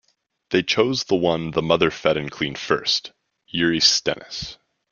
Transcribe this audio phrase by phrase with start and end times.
[0.49, 3.11] They chose the one the mother fed and cleaned first,
[3.53, 4.57] Eurysthenes.